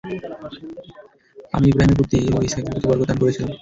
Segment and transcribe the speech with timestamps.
[1.53, 3.49] আমি ইবরাহীমের প্রতি ও ইসহাকের প্রতি বরকত দান করেছিলাম।